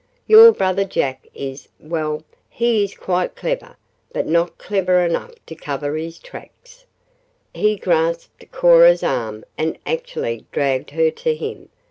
[0.25, 3.77] Your brother Jack is well, he is quite clever,
[4.11, 6.87] but not clever enough to cover up his tracks."
[7.53, 11.69] He grasped Cora's arm and actually dragged her to him.